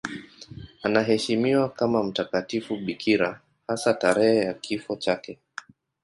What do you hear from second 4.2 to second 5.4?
ya kifo chake.